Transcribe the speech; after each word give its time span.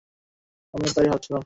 আমিও 0.73 0.91
তাই 0.95 1.07
ভাবছিলাম! 1.11 1.39